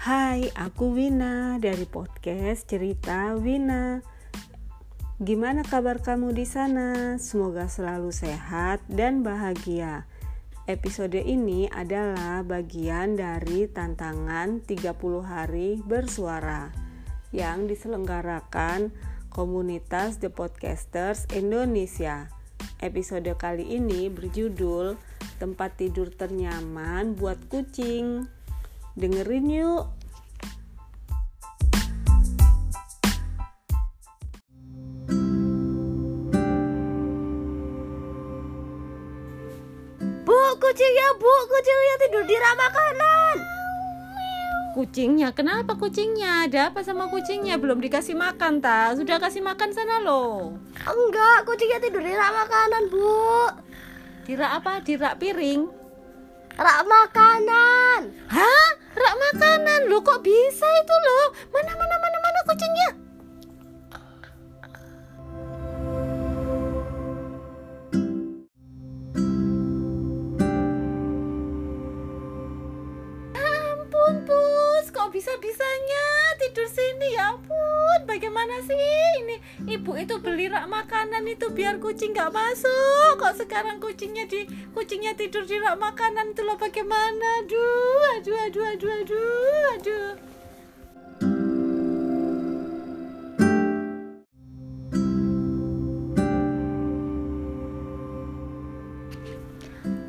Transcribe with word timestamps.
Hai, 0.00 0.48
aku 0.56 0.96
Wina 0.96 1.60
dari 1.60 1.84
podcast 1.84 2.64
Cerita 2.64 3.36
Wina. 3.36 4.00
Gimana 5.20 5.60
kabar 5.60 6.00
kamu 6.00 6.32
di 6.32 6.48
sana? 6.48 7.20
Semoga 7.20 7.68
selalu 7.68 8.08
sehat 8.08 8.80
dan 8.88 9.20
bahagia. 9.20 10.08
Episode 10.64 11.20
ini 11.20 11.68
adalah 11.68 12.40
bagian 12.40 13.20
dari 13.20 13.68
tantangan 13.68 14.64
30 14.64 14.88
hari 15.20 15.84
bersuara 15.84 16.72
yang 17.28 17.68
diselenggarakan 17.68 18.96
komunitas 19.28 20.16
The 20.16 20.32
Podcasters 20.32 21.28
Indonesia. 21.28 22.32
Episode 22.80 23.36
kali 23.36 23.76
ini 23.76 24.08
berjudul 24.08 24.96
Tempat 25.36 25.76
Tidur 25.76 26.08
Ternyaman 26.08 27.20
buat 27.20 27.36
Kucing. 27.52 28.39
Dengerin 29.00 29.48
yuk. 29.48 29.88
Bu, 40.28 40.36
kucingnya 40.60 41.08
bu, 41.16 41.32
kucingnya 41.48 41.94
tidur 42.04 42.28
di 42.28 42.36
rak 42.36 42.54
makanan. 42.60 43.36
Kucingnya, 44.76 45.32
kenapa 45.32 45.80
kucingnya? 45.80 46.44
Ada 46.44 46.68
apa 46.68 46.84
sama 46.84 47.08
kucingnya? 47.08 47.56
Belum 47.56 47.80
dikasih 47.80 48.12
makan, 48.12 48.60
ta? 48.60 48.92
Sudah 48.92 49.16
kasih 49.16 49.40
makan 49.40 49.72
sana 49.72 50.04
loh. 50.04 50.60
Enggak, 50.84 51.48
kucingnya 51.48 51.80
tidur 51.80 52.04
di 52.04 52.12
rak 52.12 52.36
makanan, 52.36 52.92
bu. 52.92 53.48
Dirak 54.28 54.60
apa? 54.60 54.84
Dirak 54.84 55.16
piring? 55.16 55.72
Rak 56.60 56.80
makanan. 56.84 58.12
Hah? 58.28 58.79
Loh 60.00 60.16
kok 60.16 60.24
bisa 60.24 60.64
itu 60.64 60.96
loh? 60.96 61.26
Mana, 61.52 61.76
mana, 61.76 61.96
mana, 62.00 62.18
mana 62.24 62.40
kucingnya? 62.48 62.88
ampun 73.36 74.14
pus. 74.24 74.88
Kok 74.88 75.12
bisa 75.12 75.36
bisanya 75.36 76.04
tidur 76.40 76.64
sini? 76.64 77.20
Ya 77.20 77.36
ampun 77.36 78.00
bagaimana 78.08 78.56
sih? 78.64 78.80
Ini 79.20 79.36
ibu 79.68 80.00
itu 80.00 80.16
beli 80.16 80.48
rak 80.48 80.64
makanan 80.64 81.28
itu 81.28 81.52
biar 81.52 81.76
kucing 81.76 82.16
nggak 82.16 82.32
masuk. 82.32 83.20
Kok 83.20 83.36
sekarang 83.36 83.76
kucingnya 83.84 84.24
di 84.24 84.48
kucingnya 84.72 85.12
tidur 85.12 85.44
di 85.44 85.60
rak 85.60 85.76
makanan 85.76 86.32
itu 86.32 86.40
loh? 86.40 86.56
Bagaimana? 86.56 87.44
Aduh 87.44 87.89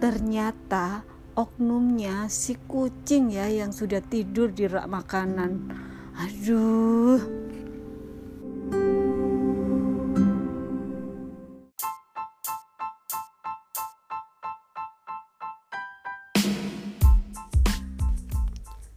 ternyata 0.02 1.06
oknumnya 1.38 2.26
si 2.26 2.58
kucing 2.58 3.30
ya 3.30 3.46
yang 3.46 3.70
sudah 3.70 4.02
tidur 4.02 4.50
di 4.50 4.66
rak 4.66 4.90
makanan. 4.90 5.70
Aduh. 6.18 7.22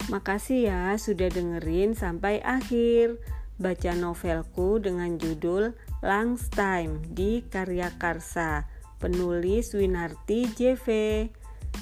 Makasih 0.09 0.73
ya 0.73 0.97
sudah 0.97 1.29
dengerin 1.29 1.93
sampai 1.93 2.41
akhir. 2.41 3.21
Baca 3.61 3.93
novelku 3.93 4.81
dengan 4.81 5.21
judul 5.21 5.77
Langs 6.01 6.51
Time 6.51 6.99
di 7.07 7.39
Karya 7.45 7.93
Karsa, 7.95 8.67
penulis 8.99 9.73
Winarti 9.75 10.51
JV. 10.51 10.85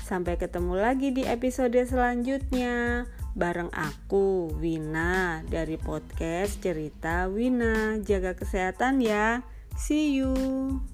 Sampai 0.03 0.41
ketemu 0.41 0.73
lagi 0.77 1.13
di 1.13 1.23
episode 1.23 1.77
selanjutnya 1.77 3.05
bareng 3.33 3.69
aku 3.73 4.53
Wina 4.57 5.41
dari 5.45 5.77
podcast 5.77 6.61
Cerita 6.61 7.29
Wina. 7.29 8.01
Jaga 8.01 8.37
kesehatan 8.37 9.01
ya. 9.01 9.41
See 9.73 10.21
you. 10.21 10.92